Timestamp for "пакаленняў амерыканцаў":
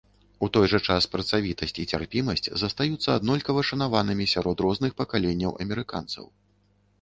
5.03-6.25